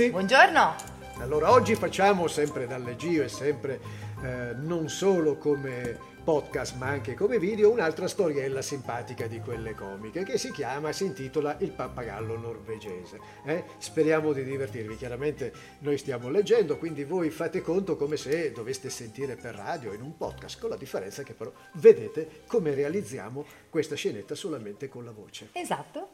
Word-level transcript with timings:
tutti. 0.00 0.10
Buongiorno. 0.10 0.74
Allora, 1.18 1.52
oggi 1.52 1.74
facciamo 1.74 2.26
sempre 2.26 2.66
dal 2.66 2.82
leggio 2.82 3.22
e 3.22 3.28
sempre 3.28 3.80
eh, 4.22 4.54
non 4.54 4.88
solo 4.88 5.36
come 5.36 6.08
podcast 6.22 6.76
ma 6.76 6.86
anche 6.86 7.14
come 7.14 7.38
video 7.38 7.70
un'altra 7.70 8.06
storiella 8.06 8.60
simpatica 8.60 9.26
di 9.26 9.40
quelle 9.40 9.74
comiche 9.74 10.22
che 10.22 10.36
si 10.36 10.52
chiama, 10.52 10.92
si 10.92 11.04
intitola 11.04 11.56
Il 11.60 11.72
pappagallo 11.72 12.38
norvegese. 12.38 13.20
Eh? 13.44 13.64
Speriamo 13.78 14.32
di 14.32 14.44
divertirvi, 14.44 14.96
chiaramente 14.96 15.52
noi 15.80 15.98
stiamo 15.98 16.30
leggendo, 16.30 16.78
quindi 16.78 17.04
voi 17.04 17.28
fate 17.30 17.60
conto 17.60 17.96
come 17.96 18.16
se 18.16 18.52
doveste 18.52 18.88
sentire 18.88 19.36
per 19.36 19.54
radio 19.54 19.92
in 19.92 20.00
un 20.00 20.16
podcast, 20.16 20.58
con 20.58 20.70
la 20.70 20.76
differenza 20.76 21.22
che 21.22 21.34
però 21.34 21.52
vedete 21.74 22.42
come 22.46 22.72
realizziamo 22.72 23.44
questa 23.68 23.96
scenetta 23.96 24.34
solamente 24.34 24.88
con 24.88 25.04
la 25.04 25.12
voce. 25.12 25.50
Esatto. 25.52 26.08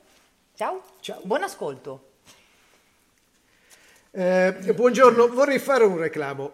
Ciao. 0.54 0.82
Ciao. 1.00 1.20
Buon 1.23 1.42
ascolto. 1.42 2.14
Eh, 4.18 4.72
buongiorno, 4.74 5.28
vorrei 5.28 5.58
fare 5.58 5.84
un 5.84 5.98
reclamo. 5.98 6.50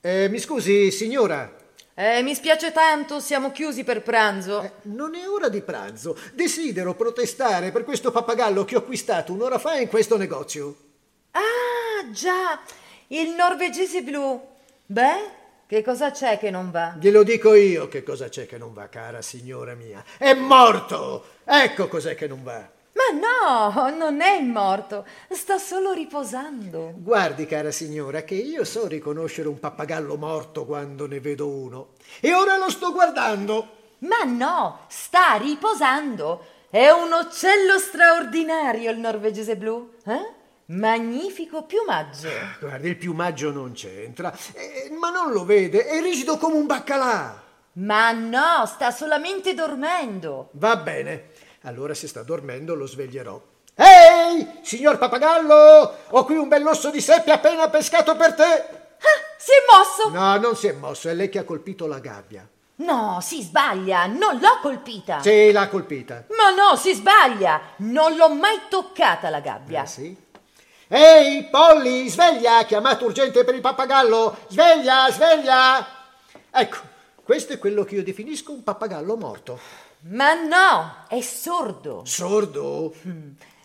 Eh, 0.00 0.28
mi 0.28 0.40
scusi, 0.40 0.90
signora, 0.90 1.54
Eh, 1.94 2.20
mi 2.22 2.34
spiace 2.34 2.72
tanto, 2.72 3.20
siamo 3.20 3.52
chiusi 3.52 3.84
per 3.84 4.02
pranzo. 4.02 4.60
Eh, 4.60 4.72
non 4.82 5.14
è 5.14 5.28
ora 5.28 5.48
di 5.48 5.62
pranzo. 5.62 6.18
Desidero 6.34 6.94
protestare 6.96 7.70
per 7.70 7.84
questo 7.84 8.10
pappagallo 8.10 8.64
che 8.64 8.74
ho 8.74 8.80
acquistato 8.80 9.32
un'ora 9.32 9.58
fa 9.58 9.78
in 9.78 9.86
questo 9.86 10.16
negozio. 10.16 10.76
Ah, 11.30 12.10
già, 12.10 12.60
il 13.06 13.36
norvegese 13.36 14.02
blu. 14.02 14.44
Beh, 14.84 15.30
che 15.68 15.82
cosa 15.82 16.10
c'è 16.10 16.38
che 16.38 16.50
non 16.50 16.72
va? 16.72 16.96
Glielo 16.98 17.22
dico 17.22 17.54
io 17.54 17.86
che 17.86 18.02
cosa 18.02 18.28
c'è 18.28 18.46
che 18.46 18.58
non 18.58 18.74
va, 18.74 18.88
cara 18.88 19.22
signora 19.22 19.74
mia. 19.74 20.04
È 20.18 20.34
morto! 20.34 21.24
Ecco 21.44 21.86
cos'è 21.86 22.16
che 22.16 22.26
non 22.26 22.42
va. 22.42 22.74
Ma 23.06 23.70
no, 23.70 23.96
non 23.96 24.20
è 24.20 24.40
morto, 24.40 25.06
sta 25.30 25.58
solo 25.58 25.92
riposando. 25.92 26.92
Guardi, 26.96 27.46
cara 27.46 27.70
signora, 27.70 28.22
che 28.22 28.34
io 28.34 28.64
so 28.64 28.88
riconoscere 28.88 29.48
un 29.48 29.60
pappagallo 29.60 30.16
morto 30.16 30.64
quando 30.64 31.06
ne 31.06 31.20
vedo 31.20 31.48
uno. 31.48 31.88
E 32.20 32.34
ora 32.34 32.56
lo 32.56 32.68
sto 32.68 32.92
guardando. 32.92 33.74
Ma 33.98 34.24
no, 34.24 34.80
sta 34.88 35.34
riposando. 35.36 36.44
È 36.68 36.90
un 36.90 37.12
uccello 37.12 37.78
straordinario 37.78 38.90
il 38.90 38.98
norvegese 38.98 39.56
blu. 39.56 39.94
Eh? 40.04 40.32
Magnifico 40.66 41.62
piumaggio. 41.62 42.28
Guardi, 42.58 42.88
il 42.88 42.96
piumaggio 42.96 43.52
non 43.52 43.72
c'entra. 43.72 44.36
Eh, 44.52 44.90
ma 44.90 45.10
non 45.10 45.30
lo 45.30 45.44
vede, 45.44 45.86
è 45.86 46.00
rigido 46.00 46.38
come 46.38 46.56
un 46.56 46.66
baccalà. 46.66 47.44
Ma 47.74 48.10
no, 48.10 48.64
sta 48.64 48.90
solamente 48.90 49.54
dormendo. 49.54 50.48
Va 50.52 50.76
bene. 50.76 51.30
Allora 51.66 51.94
se 51.94 52.06
sta 52.06 52.22
dormendo 52.22 52.76
lo 52.76 52.86
sveglierò. 52.86 53.40
Ehi, 53.74 54.60
signor 54.62 54.98
pappagallo, 54.98 55.96
ho 56.10 56.24
qui 56.24 56.36
un 56.36 56.46
bell'osso 56.46 56.90
di 56.90 57.00
seppia 57.00 57.34
appena 57.34 57.68
pescato 57.68 58.14
per 58.14 58.34
te. 58.34 58.44
Ah, 58.44 59.36
si 59.36 59.50
è 59.50 59.64
mosso. 59.74 60.16
No, 60.16 60.36
non 60.38 60.54
si 60.54 60.68
è 60.68 60.72
mosso, 60.72 61.08
è 61.08 61.14
lei 61.14 61.28
che 61.28 61.40
ha 61.40 61.44
colpito 61.44 61.88
la 61.88 61.98
gabbia. 61.98 62.48
No, 62.76 63.18
si 63.20 63.42
sbaglia, 63.42 64.06
non 64.06 64.38
l'ho 64.38 64.60
colpita. 64.62 65.20
Sì, 65.22 65.50
l'ha 65.50 65.68
colpita. 65.68 66.26
Ma 66.36 66.50
no, 66.50 66.76
si 66.76 66.94
sbaglia, 66.94 67.60
non 67.78 68.14
l'ho 68.14 68.28
mai 68.28 68.60
toccata 68.68 69.28
la 69.28 69.40
gabbia. 69.40 69.80
Ah, 69.80 69.86
sì? 69.86 70.16
Ehi, 70.86 71.48
Polly, 71.50 72.08
sveglia, 72.08 72.62
chiamato 72.64 73.06
urgente 73.06 73.42
per 73.42 73.54
il 73.56 73.60
pappagallo. 73.60 74.38
Sveglia, 74.46 75.10
sveglia. 75.10 75.84
Ecco, 76.48 76.76
questo 77.24 77.54
è 77.54 77.58
quello 77.58 77.82
che 77.82 77.96
io 77.96 78.04
definisco 78.04 78.52
un 78.52 78.62
pappagallo 78.62 79.16
morto. 79.16 79.58
Ma 80.00 80.34
no, 80.34 81.06
è 81.08 81.20
sordo. 81.20 82.02
Sordo? 82.04 82.94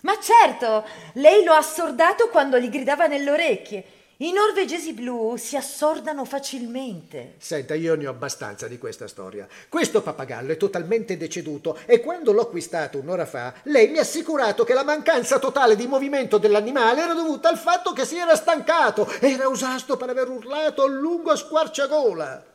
Ma 0.02 0.14
certo, 0.20 0.84
lei 1.14 1.44
lo 1.44 1.54
ha 1.54 1.58
assordato 1.58 2.30
quando 2.30 2.58
gli 2.58 2.70
gridava 2.70 3.08
nelle 3.08 3.30
orecchie. 3.30 3.86
I 4.22 4.32
norvegesi 4.32 4.94
blu 4.94 5.36
si 5.36 5.56
assordano 5.56 6.26
facilmente. 6.26 7.36
Senta, 7.40 7.74
io 7.74 7.96
ne 7.96 8.06
ho 8.06 8.12
abbastanza 8.12 8.68
di 8.68 8.78
questa 8.78 9.08
storia. 9.08 9.48
Questo 9.68 10.04
pappagallo 10.04 10.52
è 10.52 10.58
totalmente 10.58 11.18
deceduto 11.18 11.80
e 11.88 12.02
quando 12.02 12.32
l'ho 12.32 12.42
acquistato 12.42 13.00
un'ora 13.00 13.26
fa, 13.26 13.52
lei 13.64 13.90
mi 13.90 13.98
ha 13.98 14.02
assicurato 14.02 14.64
che 14.64 14.76
la 14.76 14.84
mancanza 14.84 15.40
totale 15.40 15.76
di 15.76 15.88
movimento 15.88 16.38
dell'animale 16.38 17.02
era 17.02 17.14
dovuta 17.14 17.50
al 17.50 17.58
fatto 17.58 17.94
che 17.94 18.06
si 18.06 18.16
era 18.16 18.36
stancato. 18.36 19.08
Era 19.20 19.48
usato 19.48 19.98
per 19.98 20.10
aver 20.10 20.30
urlato 20.30 20.84
a 20.84 20.88
lungo 20.88 21.32
a 21.32 21.36
squarciagola. 21.36 22.46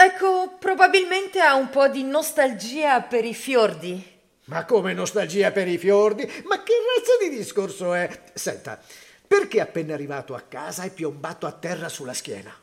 Ecco, 0.00 0.54
probabilmente 0.60 1.07
ha 1.36 1.54
un 1.54 1.68
po' 1.68 1.88
di 1.88 2.02
nostalgia 2.02 3.02
per 3.02 3.24
i 3.24 3.34
fiordi. 3.34 4.16
Ma 4.44 4.64
come 4.64 4.94
nostalgia 4.94 5.50
per 5.50 5.68
i 5.68 5.76
fiordi? 5.76 6.24
Ma 6.44 6.62
che 6.62 6.72
razza 6.96 7.12
di 7.20 7.36
discorso 7.36 7.92
è? 7.92 8.08
Senta, 8.32 8.80
perché 9.26 9.60
appena 9.60 9.92
arrivato 9.92 10.34
a 10.34 10.40
casa 10.40 10.84
è 10.84 10.90
piombato 10.90 11.46
a 11.46 11.52
terra 11.52 11.90
sulla 11.90 12.14
schiena? 12.14 12.54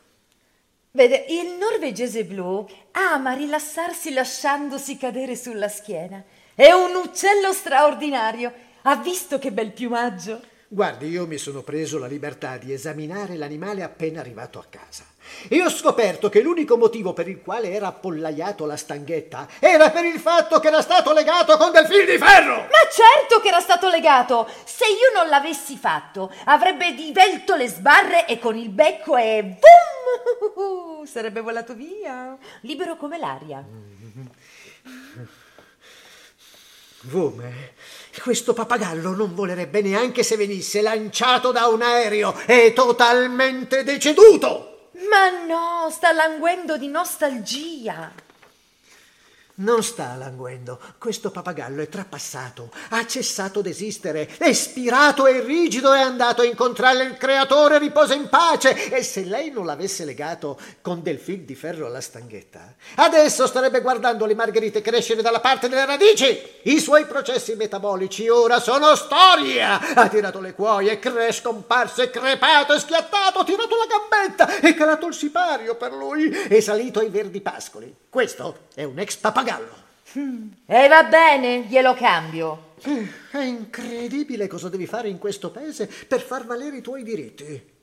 Vede, 0.90 1.26
il 1.28 1.58
norvegese 1.58 2.24
blu 2.24 2.66
ama 2.92 3.34
rilassarsi 3.34 4.12
lasciandosi 4.12 4.96
cadere 4.96 5.36
sulla 5.36 5.68
schiena. 5.68 6.24
È 6.54 6.72
un 6.72 6.94
uccello 6.94 7.52
straordinario. 7.52 8.52
Ha 8.82 8.96
visto 8.96 9.38
che 9.38 9.52
bel 9.52 9.72
piumaggio? 9.72 10.40
Guardi, 10.68 11.08
io 11.08 11.26
mi 11.26 11.38
sono 11.38 11.62
preso 11.62 11.98
la 11.98 12.06
libertà 12.06 12.56
di 12.56 12.72
esaminare 12.72 13.36
l'animale 13.36 13.82
appena 13.82 14.20
arrivato 14.20 14.58
a 14.58 14.64
casa. 14.68 15.04
E 15.48 15.62
ho 15.62 15.70
scoperto 15.70 16.28
che 16.28 16.40
l'unico 16.40 16.76
motivo 16.76 17.12
per 17.12 17.28
il 17.28 17.40
quale 17.42 17.70
era 17.70 17.88
appollaiato 17.88 18.66
la 18.66 18.76
stanghetta 18.76 19.46
era 19.60 19.90
per 19.90 20.04
il 20.04 20.18
fatto 20.18 20.58
che 20.58 20.68
era 20.68 20.82
stato 20.82 21.12
legato 21.12 21.56
con 21.56 21.70
del 21.70 21.86
fil 21.86 22.04
di 22.04 22.18
ferro! 22.18 22.54
Ma 22.54 22.88
certo 22.90 23.40
che 23.40 23.48
era 23.48 23.60
stato 23.60 23.88
legato! 23.88 24.48
Se 24.64 24.84
io 24.86 25.12
non 25.14 25.28
l'avessi 25.28 25.76
fatto, 25.76 26.32
avrebbe 26.44 26.94
divelto 26.94 27.54
le 27.54 27.68
sbarre 27.68 28.26
e 28.26 28.38
con 28.38 28.56
il 28.56 28.70
becco 28.70 29.16
e 29.16 29.42
boom! 29.42 31.06
Sarebbe 31.06 31.40
volato 31.40 31.74
via, 31.74 32.36
libero 32.62 32.96
come 32.96 33.18
l'aria. 33.18 33.64
Vume, 37.02 37.74
questo 38.20 38.52
pappagallo 38.52 39.14
non 39.14 39.34
volerebbe 39.34 39.80
neanche 39.80 40.24
se 40.24 40.36
venisse 40.36 40.80
lanciato 40.80 41.52
da 41.52 41.66
un 41.66 41.82
aereo. 41.82 42.34
È 42.34 42.72
totalmente 42.72 43.84
deceduto! 43.84 44.75
Ma 44.96 45.44
no, 45.44 45.90
sta 45.90 46.12
languendo 46.12 46.78
di 46.78 46.88
nostalgia. 46.88 48.12
Non 49.58 49.82
sta 49.82 50.14
languendo. 50.16 50.78
Questo 50.98 51.30
pappagallo 51.30 51.80
è 51.82 51.88
trapassato, 51.88 52.70
ha 52.90 53.06
cessato 53.06 53.62
d'esistere, 53.62 54.26
è 54.36 54.52
spirato 54.52 55.26
e 55.26 55.40
rigido, 55.40 55.92
è 55.92 56.00
andato 56.00 56.42
a 56.42 56.44
incontrare 56.44 57.04
il 57.04 57.16
creatore, 57.16 57.78
riposa 57.78 58.14
in 58.14 58.28
pace. 58.28 58.90
E 58.90 59.02
se 59.02 59.24
lei 59.24 59.50
non 59.50 59.64
l'avesse 59.64 60.04
legato 60.04 60.58
con 60.82 61.02
del 61.02 61.18
fil 61.18 61.40
di 61.40 61.54
ferro 61.54 61.86
alla 61.86 62.02
stanghetta, 62.02 62.74
adesso 62.96 63.46
starebbe 63.46 63.80
guardando 63.80 64.26
le 64.26 64.34
margherite 64.34 64.82
crescere 64.82 65.22
dalla 65.22 65.40
parte 65.40 65.68
delle 65.68 65.86
radici. 65.86 66.55
I 66.66 66.80
suoi 66.80 67.06
processi 67.06 67.54
metabolici 67.54 68.28
ora 68.28 68.58
sono 68.58 68.96
storia. 68.96 69.94
Ha 69.94 70.08
tirato 70.08 70.40
le 70.40 70.52
cuoie, 70.52 70.98
è 70.98 71.32
scomparso, 71.32 72.02
è 72.02 72.10
crepato, 72.10 72.72
è 72.72 72.80
schiattato, 72.80 73.38
ha 73.38 73.44
tirato 73.44 73.76
la 73.76 73.86
gambetta, 73.86 74.58
è 74.58 74.74
calato 74.74 75.06
il 75.06 75.14
sipario 75.14 75.76
per 75.76 75.92
lui, 75.92 76.28
è 76.28 76.58
salito 76.58 76.98
ai 76.98 77.08
verdi 77.08 77.40
pascoli. 77.40 77.94
Questo 78.08 78.66
è 78.74 78.82
un 78.82 78.98
ex 78.98 79.14
pappagallo. 79.14 79.84
E 80.66 80.88
va 80.88 81.04
bene, 81.04 81.66
glielo 81.68 81.94
cambio. 81.94 82.72
È 83.30 83.38
incredibile 83.38 84.48
cosa 84.48 84.68
devi 84.68 84.86
fare 84.86 85.08
in 85.08 85.18
questo 85.18 85.50
paese 85.52 85.88
per 86.08 86.20
far 86.20 86.46
valere 86.46 86.78
i 86.78 86.82
tuoi 86.82 87.04
diritti. 87.04 87.74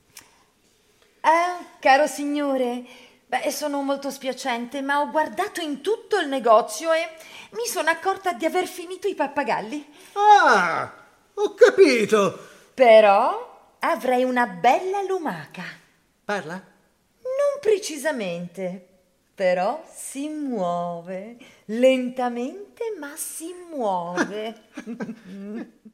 Ah, 1.22 1.58
caro 1.80 2.06
signore, 2.06 2.84
beh, 3.26 3.50
sono 3.50 3.82
molto 3.82 4.10
spiacente, 4.10 4.82
ma 4.82 5.00
ho 5.00 5.10
guardato 5.10 5.60
in 5.60 5.80
tutto 5.80 6.18
il 6.18 6.28
negozio 6.28 6.92
e 6.92 7.08
mi 7.50 7.66
sono 7.66 7.90
accorta 7.90 8.32
di 8.32 8.44
aver 8.44 8.66
finito 8.66 9.08
i 9.08 9.14
pappagalli. 9.14 9.86
Ah, 10.14 10.92
ho 11.34 11.54
capito. 11.54 12.38
Però 12.74 13.76
avrei 13.80 14.24
una 14.24 14.46
bella 14.46 15.02
lumaca. 15.02 15.64
Parla? 16.24 16.54
Non 16.54 17.60
precisamente, 17.60 18.88
però 19.34 19.84
si 19.92 20.28
muove. 20.28 21.36
Lentamente, 21.66 22.94
ma 22.98 23.12
si 23.16 23.54
muove. 23.70 24.62